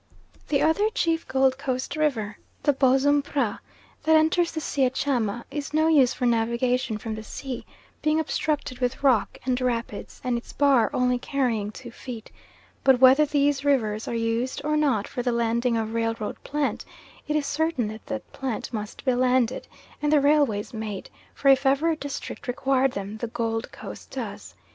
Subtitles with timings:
[0.47, 3.59] The other chief Gold Coast river, the Bosum Prah,
[4.01, 7.67] that enters the sea at Chama, is no use for navigation from the sea,
[8.01, 12.31] being obstructed with rock and rapids, and its bar only carrying two feet;
[12.83, 16.83] but whether these rivers are used or not for the landing of railroad plant,
[17.27, 19.67] it is certain that that plant must be landed,
[20.01, 24.55] and the railways made, for if ever a district required them the Gold Coast does.